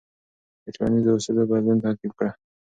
د 0.63 0.65
ټولنیزو 0.75 1.15
اصولو 1.17 1.49
بدلون 1.49 1.77
تعقیب 1.85 2.11
کړه. 2.17 2.31